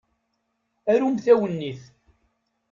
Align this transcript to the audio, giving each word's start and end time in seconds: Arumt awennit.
Arumt 0.91 1.25
awennit. 1.33 1.81